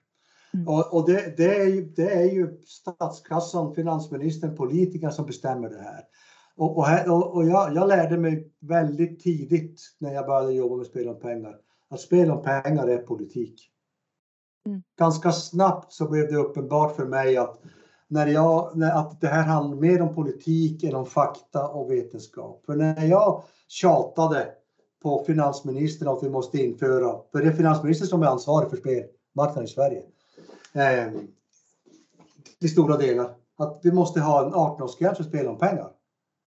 [0.54, 0.68] Mm.
[0.68, 5.82] Och, och det, det, är ju, det är ju statskassan, finansministern, politikerna som bestämmer det
[5.82, 6.04] här.
[6.56, 10.76] Och, och, här, och, och jag, jag lärde mig väldigt tidigt när jag började jobba
[10.76, 11.56] med spel om pengar
[11.88, 13.70] att spel om pengar är politik.
[14.66, 14.82] Mm.
[14.98, 17.60] Ganska snabbt så blev det uppenbart för mig att,
[18.08, 22.62] när jag, när, att det här handlar mer om politik än om fakta och vetenskap.
[22.66, 24.48] För när jag tjatade
[25.06, 29.64] på finansministern att vi måste införa, för det är finansministern som är ansvarig för spelmarknaden
[29.64, 30.02] i Sverige.
[30.72, 31.12] Eh,
[32.60, 33.34] till stora delar.
[33.56, 35.90] Att vi måste ha en 18-årsgräns för spel om pengar.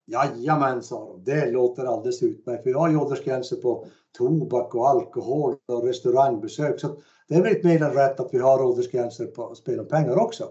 [0.06, 1.24] Jajamän, sa de.
[1.24, 2.62] Det låter alldeles utmärkt.
[2.62, 3.86] För vi har ju åldersgränser på
[4.18, 6.80] tobak och alkohol och restaurangbesök.
[6.80, 6.96] Så
[7.28, 10.48] det är väl mer än rätt att vi har åldersgränser på spel om pengar också.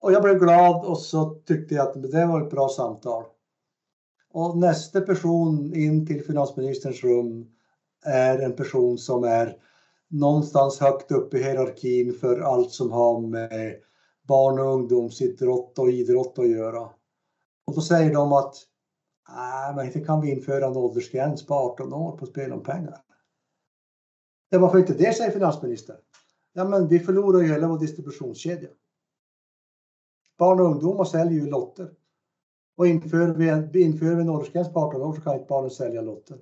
[0.00, 3.24] Och jag blev glad och så tyckte jag att det var ett bra samtal.
[4.38, 7.46] Och nästa person in till finansministerns rum
[8.04, 9.56] är en person som är
[10.08, 13.76] någonstans högt upp i hierarkin för allt som har med
[14.22, 16.80] barn och ungdomsidrott och idrott att göra.
[17.66, 18.54] Och då säger de att
[19.28, 23.00] nej, men inte kan vi införa en åldersgräns på 18 år på spel om pengar.
[24.48, 25.96] Ja, varför inte det, säger finansministern.
[26.52, 28.68] Ja, men vi förlorar ju hela vår distributionskedja.
[30.38, 31.90] Barn och ungdomar säljer ju lotter.
[32.76, 33.26] Och inför
[33.72, 36.38] vi inför vi en åldersgräns på 18 år så kan inte barnen sälja lotter.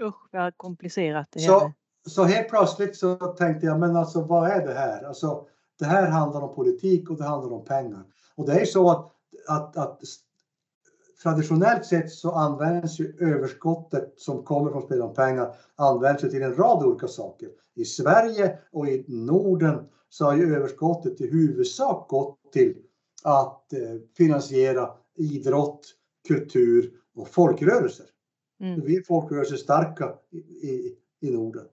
[0.00, 1.72] Usch vad komplicerat det Så, är.
[2.08, 5.04] så helt plötsligt så tänkte jag, men alltså vad är det här?
[5.04, 5.46] Alltså,
[5.78, 8.04] det här handlar om politik och det handlar om pengar.
[8.34, 9.12] Och det är så att,
[9.48, 10.00] att, att
[11.22, 16.42] traditionellt sett så används ju överskottet som kommer från spel om pengar används ju till
[16.42, 17.48] en rad olika saker.
[17.74, 22.76] I Sverige och i Norden så har ju överskottet i huvudsak gått till
[23.22, 23.80] att eh,
[24.16, 25.86] finansiera idrott,
[26.28, 28.06] kultur och folkrörelser.
[28.60, 28.80] Mm.
[28.80, 31.66] Vi är folkrörelsestarka i, i, i Norden.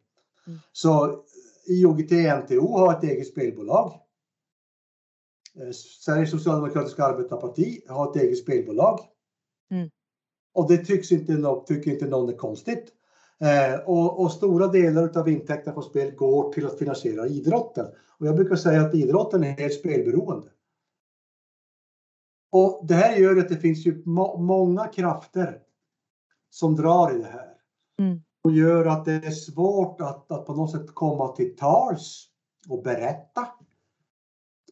[0.47, 0.59] Mm.
[0.71, 1.23] Så
[1.67, 3.93] IOGT-NTO har ett eget spelbolag.
[5.59, 5.71] Eh,
[6.05, 8.99] Sveriges socialdemokratiska arbetarparti har ett eget spelbolag.
[9.71, 9.89] Mm.
[10.53, 12.93] Och det tycks inte, tycker inte någon är konstigt.
[13.39, 17.85] Eh, och, och, stora delar av intäkterna på spel går till att finansiera idrotten.
[18.19, 20.47] Och jag brukar säga att idrotten är helt spelberoende.
[22.49, 25.59] Och det här gör att det finns ju må många krafter
[26.49, 27.53] som drar i det här.
[27.99, 28.21] Mm.
[28.43, 32.27] Och gör att det är svårt att, att på något sätt komma till tals
[32.69, 33.47] och berätta.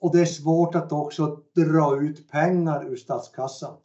[0.01, 3.77] Och det är svårt att också dra ut pengar ur statskassan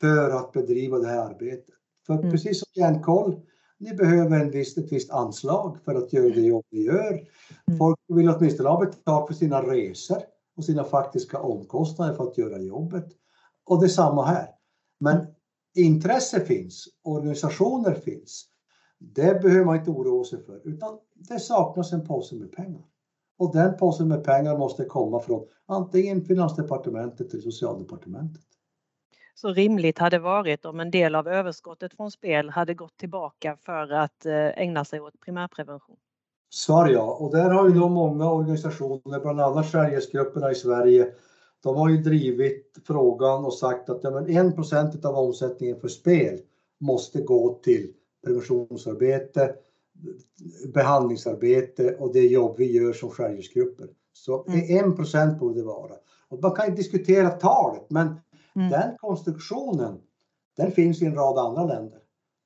[0.00, 1.74] för att bedriva det här arbetet.
[2.06, 2.30] För mm.
[2.30, 3.40] precis som Järnkoll,
[3.78, 7.12] ni behöver en viss, ett visst anslag för att göra det jobb ni gör.
[7.66, 7.78] Mm.
[7.78, 10.22] Folk vill åtminstone ha betalt för sina resor
[10.56, 13.06] och sina faktiska omkostnader för att göra jobbet.
[13.64, 14.48] Och det är samma här.
[15.00, 15.26] Men
[15.74, 18.44] intresse finns, organisationer finns.
[18.98, 22.82] Det behöver man inte oroa sig för, utan det saknas en påse med pengar.
[23.38, 28.42] Och den påsen med pengar måste komma från antingen Finansdepartementet eller Socialdepartementet.
[29.34, 33.92] Så rimligt hade varit om en del av överskottet från spel hade gått tillbaka för
[33.92, 35.96] att eh, ägna sig åt primärprevention.
[36.50, 41.12] Svar ja, och där har ju då många organisationer, bland annat Sverigesgrupperna i Sverige,
[41.62, 44.54] de har ju drivit frågan och sagt att ja, men
[44.96, 46.38] 1 av omsättningen för spel
[46.78, 47.92] måste gå till
[48.24, 49.54] preventionsarbete,
[50.74, 53.88] behandlingsarbete och det jobb vi gör som Sverigesgrupper.
[54.12, 54.90] Så mm.
[54.90, 55.92] 1 procent borde det vara.
[56.28, 58.06] Och man kan ju diskutera talet, men
[58.56, 58.70] mm.
[58.70, 59.98] den konstruktionen,
[60.56, 61.98] den finns i en rad andra länder.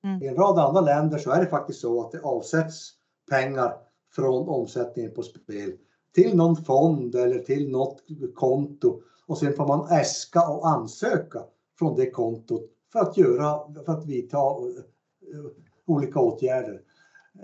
[0.04, 0.22] Mm.
[0.22, 2.90] I en rad andra länder så är det faktiskt så att det avsätts
[3.30, 3.72] pengar
[4.10, 5.72] från omsättningen på spel
[6.14, 8.02] till någon fond eller till något
[8.34, 11.44] konto och sen får man äska och ansöka
[11.78, 14.44] från det kontot för att göra, för att vidta eh,
[15.84, 16.82] olika åtgärder.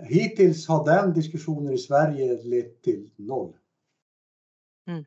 [0.09, 3.53] Hittills har den diskussionen i Sverige lett till noll.
[4.87, 5.05] Mm.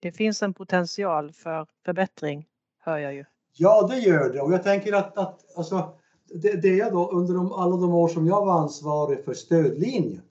[0.00, 3.24] Det finns en potential för förbättring, hör jag ju.
[3.52, 7.34] Ja, det gör det och jag tänker att, att alltså, det, det är då under
[7.34, 10.22] de, alla de år som jag var ansvarig för stödlinjen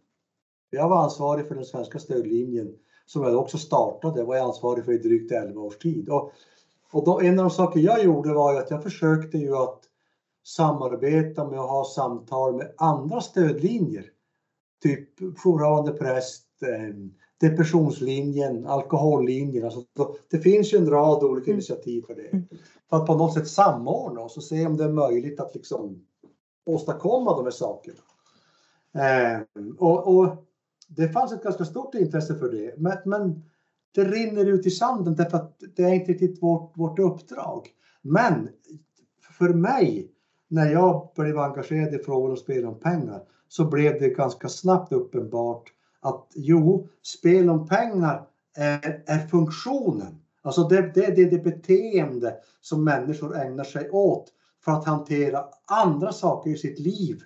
[0.74, 4.92] jag var ansvarig för den svenska stödlinjen som jag också startade, var jag ansvarig för
[4.92, 6.10] i drygt 11 års tid.
[6.10, 6.32] Och,
[6.92, 9.80] och då, en av de saker jag gjorde var ju att jag försökte ju att
[10.44, 14.06] samarbeta med och ha samtal med andra stödlinjer.
[14.84, 16.96] Typ jourhavande präst, eh,
[17.50, 19.66] depressionslinjen, alkohollinjen.
[19.66, 19.84] Alltså,
[20.30, 21.56] det finns ju en rad olika mm.
[21.56, 22.28] initiativ för det.
[22.28, 22.48] Mm.
[22.90, 26.06] För att på något sätt samordna oss och se om det är möjligt att liksom
[26.66, 28.00] åstadkomma de här sakerna.
[28.94, 29.42] Eh,
[29.78, 30.46] och, och
[30.88, 32.74] det fanns ett ganska stort intresse för det.
[32.78, 33.43] Men, men
[33.96, 37.67] det rinner ut i sanden därför att det är inte riktigt vårt, vårt uppdrag.
[38.02, 38.50] Men
[39.38, 40.10] för mig,
[40.48, 44.91] när jag blev engagerad i frågor om spel om pengar, så blev det ganska snabbt
[44.91, 45.63] uppenbart
[46.00, 50.19] att jo, spel om pengar är, är funktionen.
[50.41, 54.34] Alltså det, det, det är det beteende som människor ägnar sig åt
[54.65, 57.22] för att hantera andra saker i sitt liv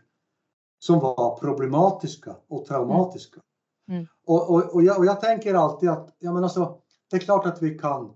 [0.79, 3.41] som var problematiska och traumatiska.
[3.89, 4.07] Mm.
[4.25, 7.45] Och, och, och, jag, och, jag, tänker alltid att ja, men alltså, det är klart
[7.45, 8.13] att vi kan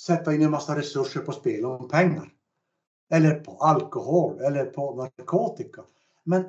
[0.00, 2.32] sätta in en massa resurser på spel om pengar.
[3.10, 5.84] Eller på alkohol eller på narkotika.
[6.24, 6.44] Men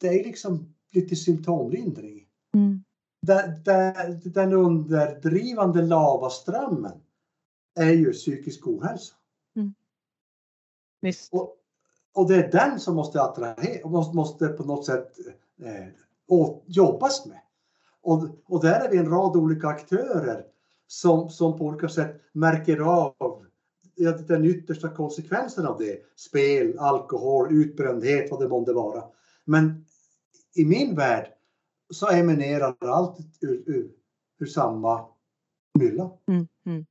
[0.00, 2.28] det är liksom lite symptomlindring.
[2.54, 2.84] Mm.
[3.22, 7.00] Den, den, den underdrivande lavaströmmen
[7.80, 9.14] är ju psykisk ohälsa.
[9.56, 9.74] Mm.
[11.32, 11.57] Och,
[12.14, 15.12] och det är den som måste attrahera och måste, måste på något sätt
[15.62, 15.86] eh,
[16.66, 17.40] jobbas med.
[18.02, 20.44] Och, och där är vi en rad olika aktörer
[20.86, 23.44] som, som på olika sätt märker av
[24.28, 25.98] den yttersta konsekvensen av det.
[26.16, 29.04] Spel, alkohol, utbrändhet, vad det månde vara.
[29.44, 29.84] Men
[30.54, 31.32] i min värld
[31.90, 33.90] så eminerar allt ur, ur,
[34.38, 35.06] ur samma
[35.74, 36.10] mylla.
[36.28, 36.86] Mm, mm.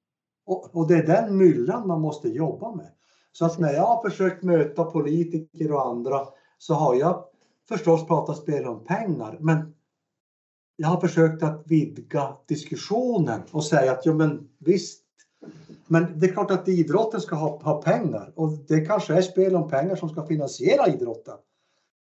[0.45, 2.91] Och, och, det är den myllan man måste jobba med.
[3.37, 7.25] Så att när jag har försökt möta politiker och andra så har jag
[7.69, 9.73] förstås pratat spel om pengar, men
[10.75, 15.03] jag har försökt att vidga diskussionen och säga att jo men visst,
[15.87, 19.55] men det är klart att idrotten ska ha, ha pengar och det kanske är spel
[19.55, 21.37] om pengar som ska finansiera idrotten.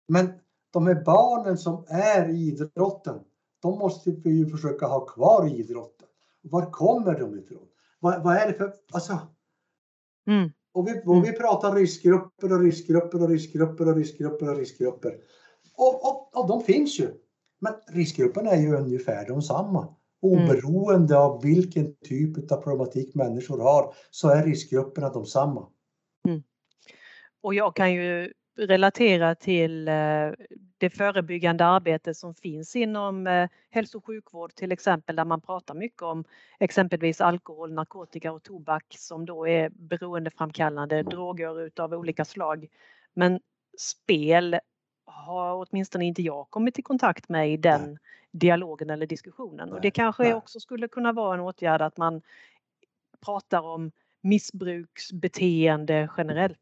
[0.08, 0.34] Men
[0.74, 3.20] de här barnen som är i idrotten,
[3.62, 6.08] de måste vi ju försöka ha kvar i idrotten.
[6.42, 7.68] Var kommer de ifrån?
[8.00, 9.20] Vad, vad är det för, alltså.
[10.28, 10.52] Mm.
[10.76, 15.16] Och vi, och vi pratar riskgrupper och riskgrupper och riskgrupper och riskgrupper och riskgrupper.
[15.78, 17.12] Och, och, och de finns ju.
[17.62, 19.96] Men riskgrupperna är ju ungefär de samma.
[20.22, 21.28] Oberoende mm.
[21.28, 25.68] av vilken typ av problematik människor har så är riskgrupperna de samma.
[26.28, 26.44] Mm.
[27.42, 29.94] Och jag kan ju relatera till eh,
[30.78, 35.74] det förebyggande arbete som finns inom eh, hälso och sjukvård till exempel där man pratar
[35.74, 36.24] mycket om
[36.60, 42.68] exempelvis alkohol, narkotika och tobak som då är beroendeframkallande droger utav olika slag.
[43.14, 43.40] Men
[43.78, 44.60] spel
[45.06, 47.98] har åtminstone inte jag kommit i kontakt med i den Nej.
[48.32, 50.34] dialogen eller diskussionen och det kanske Nej.
[50.34, 52.22] också skulle kunna vara en åtgärd att man
[53.26, 53.92] pratar om
[54.22, 56.60] missbruksbeteende generellt.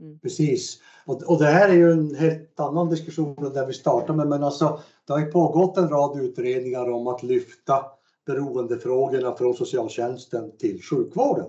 [0.00, 0.18] Mm.
[0.18, 0.78] Precis.
[1.04, 4.28] Och, och det här är ju en helt annan diskussion än där vi startade med.
[4.28, 7.84] Men alltså, det har ju pågått en rad utredningar om att lyfta
[8.26, 11.46] beroendefrågorna från socialtjänsten till sjukvården.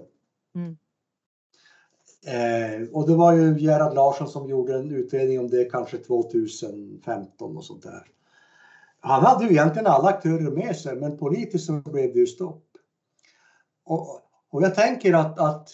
[0.55, 0.77] Mm.
[2.25, 7.57] Eh, och det var ju Gerhard Larsson som gjorde en utredning om det kanske 2015
[7.57, 8.07] och sånt där.
[8.99, 12.63] Han hade ju egentligen alla aktörer med sig men politiskt så blev det ju stopp.
[13.85, 15.69] Och, och jag tänker att, att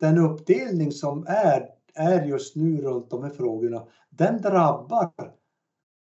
[0.00, 5.12] den uppdelning som är är just nu runt de här frågorna, den drabbar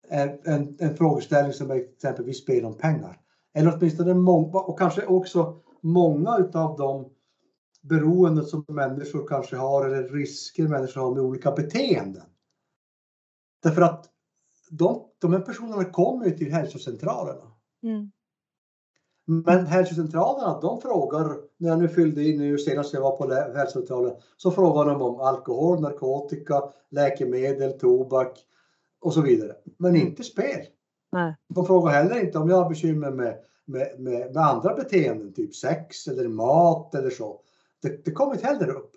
[0.09, 3.19] en, en frågeställning som exempelvis spel om pengar.
[3.53, 7.09] Eller åtminstone många, och kanske också många utav de
[7.81, 12.23] beroenden som människor kanske har eller risker människor har med olika beteenden.
[13.63, 14.05] Därför att
[14.69, 17.51] de, de här personerna kommer ju till hälsocentralerna.
[17.83, 18.11] Mm.
[19.25, 24.15] Men hälsocentralerna de frågar, när jag nu fyllde in nu senast jag var på hälsocentralen,
[24.37, 28.39] så frågar de om alkohol, narkotika, läkemedel, tobak
[29.01, 29.55] och så vidare.
[29.77, 30.65] Men inte spel.
[31.11, 31.35] Nej.
[31.49, 35.55] De frågar heller inte om jag har bekymmer med, med, med, med andra beteenden, typ
[35.55, 37.41] sex eller mat eller så.
[37.81, 38.91] Det, det kommer inte heller upp.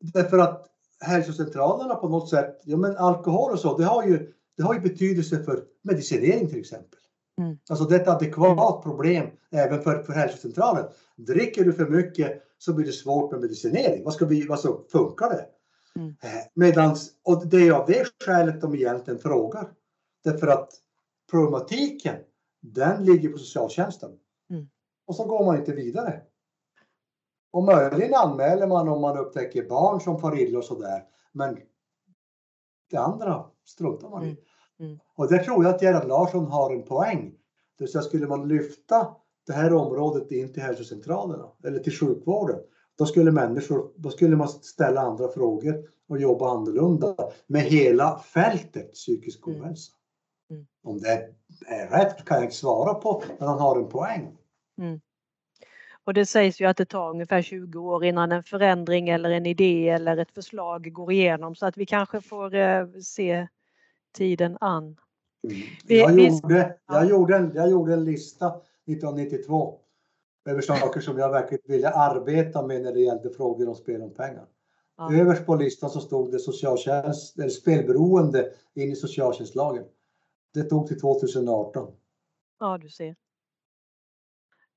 [0.00, 0.66] Därför att
[1.00, 4.80] hälsocentralerna på något sätt, ja men alkohol och så, det har ju, det har ju
[4.80, 6.98] betydelse för medicinering till exempel.
[7.38, 7.58] Mm.
[7.70, 10.84] Alltså det är ett adekvat problem även för, för hälsocentralen.
[11.16, 14.04] Dricker du för mycket så blir det svårt med medicinering.
[14.04, 15.46] Vad ska vi, alltså, funkar det?
[15.96, 16.16] Mm.
[16.22, 19.72] Eh, medans, och det är av det skälet de egentligen frågar.
[20.24, 20.70] Därför att
[21.30, 22.16] problematiken,
[22.62, 24.10] den ligger på socialtjänsten.
[24.50, 24.68] Mm.
[25.06, 26.20] Och så går man inte vidare.
[27.52, 31.04] Och möjligen anmäler man om man upptäcker barn som far illa och sådär.
[31.32, 31.58] Men
[32.90, 34.26] det andra struntar man i.
[34.26, 34.36] Mm.
[34.80, 34.98] Mm.
[35.14, 37.30] Och där tror jag att Gerhard Larsson har en poäng.
[37.78, 39.06] Det vill säga skulle man lyfta
[39.46, 42.60] det här området in till hälsocentralerna eller till sjukvården.
[42.98, 48.92] Då skulle människor, då skulle man ställa andra frågor och jobba annorlunda med hela fältet
[48.92, 49.60] psykisk mm.
[49.60, 49.92] ohälsa.
[50.50, 50.66] Mm.
[50.82, 51.28] Om det
[51.66, 54.36] är rätt kan jag inte svara på, men han har en poäng.
[54.78, 55.00] Mm.
[56.04, 59.46] Och det sägs ju att det tar ungefär 20 år innan en förändring eller en
[59.46, 63.48] idé eller ett förslag går igenom så att vi kanske får eh, se
[64.14, 64.84] tiden an.
[64.84, 64.96] Mm.
[65.86, 69.78] Jag, gjorde, jag, gjorde en, jag gjorde en lista 1992
[70.44, 74.14] över saker som jag verkligen ville arbeta med när det gällde frågor om spel om
[74.14, 74.46] pengar.
[74.96, 75.14] Ja.
[75.14, 79.84] Överst på listan så stod det socialtjänst, eller spelberoende in i socialtjänstlagen.
[80.54, 81.92] Det tog till 2018.
[82.60, 83.16] Ja, du ser.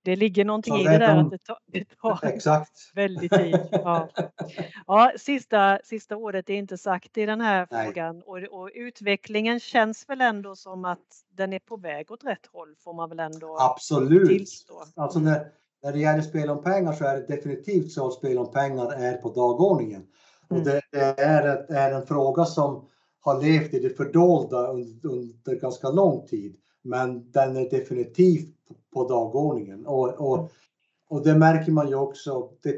[0.08, 2.92] Det ligger någonting i det där att det tar, det tar Exakt.
[2.96, 3.60] väldigt tid.
[3.72, 4.10] Ja.
[4.88, 7.86] Ja, sista, sista ordet är inte sagt i den här Nej.
[7.86, 11.00] frågan och, och, utvecklingen känns väl ändå som att
[11.32, 14.30] den är på väg åt rätt håll får man väl ändå Absolut.
[14.30, 14.84] tillstå.
[14.96, 15.48] Alltså när,
[15.84, 18.94] när det gäller spel om pengar så är det definitivt så att spel om pengar
[18.94, 20.06] är på dagordningen.
[20.50, 20.62] Mm.
[20.62, 22.90] Och det, det är, är en fråga som
[23.20, 26.58] har levt i det fördolda under, under ganska lång tid.
[26.88, 28.56] Men den är definitivt
[28.94, 29.86] på dagordningen.
[29.86, 30.50] Och, och,
[31.10, 32.50] och det märker man ju också.
[32.62, 32.76] Det,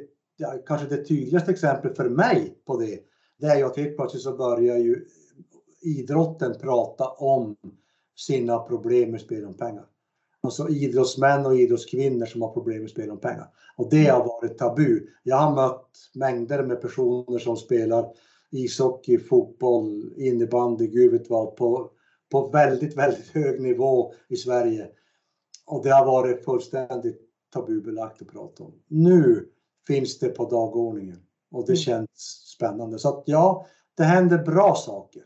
[0.66, 3.00] kanske det tydligaste exemplet för mig på det,
[3.38, 5.06] det är ju att helt plötsligt så börjar ju
[5.82, 7.56] idrotten prata om
[8.18, 9.86] sina problem med spel om pengar.
[10.42, 13.48] Alltså idrottsmän och idrottskvinnor som har problem med spel om pengar.
[13.76, 15.08] Och det har varit tabu.
[15.24, 18.14] Jag har mött mängder med personer som spelar
[18.52, 21.92] ishockey, fotboll, innebandy, gud vet vad, på,
[22.32, 24.88] på väldigt, väldigt hög nivå i Sverige.
[25.66, 27.22] Och det har varit fullständigt
[27.54, 28.74] tabubelagt att prata om.
[28.88, 29.50] Nu
[29.88, 31.20] finns det på dagordningen
[31.52, 31.78] och det mm.
[31.78, 33.00] känns spännande.
[33.00, 33.66] Så att ja,
[33.98, 35.24] det händer bra saker.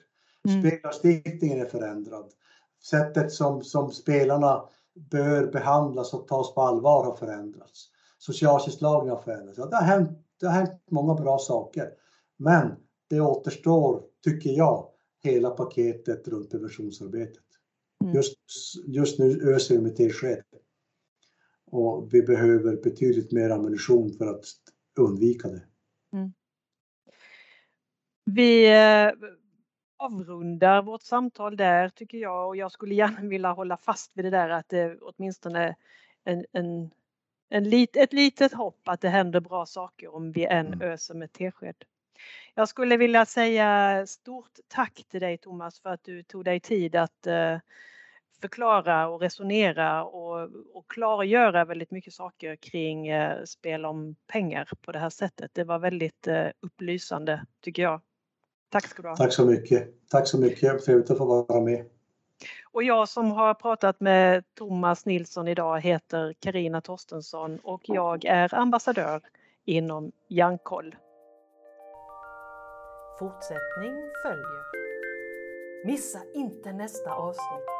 [0.47, 0.62] Mm.
[0.62, 2.32] Spellagstiftningen är förändrad.
[2.84, 4.64] Sättet som, som spelarna
[4.95, 7.89] bör behandlas och tas på allvar har förändrats.
[8.18, 9.58] Socialtjänstlagen har förändrats.
[9.58, 11.89] Ja, det, har hänt, det har hänt många bra saker.
[12.38, 12.76] Men
[13.10, 14.88] det återstår, tycker jag,
[15.24, 17.44] hela paketet runt preventionsarbetet.
[18.04, 18.16] Mm.
[18.16, 18.38] Just,
[18.88, 20.44] just nu öser vi med tesked.
[21.66, 24.46] Och vi behöver betydligt mer ammunition för att
[25.00, 25.64] undvika det.
[26.14, 26.34] Mm.
[28.26, 29.12] Vi eh,
[29.98, 34.32] avrundar vårt samtal där tycker jag och jag skulle gärna vilja hålla fast vid det
[34.32, 35.76] där att det åtminstone
[36.24, 36.92] en, en,
[37.50, 40.82] en lit, ett litet hopp att det händer bra saker om vi än mm.
[40.82, 41.76] öser med tesked.
[42.55, 46.95] Jag skulle vilja säga stort tack till dig Thomas för att du tog dig tid
[46.95, 47.57] att eh,
[48.41, 54.91] förklara och resonera och, och klargöra väldigt mycket saker kring eh, spel om pengar på
[54.91, 55.51] det här sättet.
[55.53, 58.01] Det var väldigt eh, upplysande tycker jag.
[58.70, 59.16] Tack ska du ha.
[59.16, 60.09] Tack så mycket.
[60.09, 60.86] Tack så mycket.
[60.86, 61.86] Trevligt att få vara med.
[62.72, 68.55] Och jag som har pratat med Thomas Nilsson idag heter Karina Torstensson och jag är
[68.55, 69.22] ambassadör
[69.66, 70.95] inom Hjärnkoll.
[73.20, 74.64] Fortsättning följer.
[75.86, 77.73] Missa inte nästa avsnitt.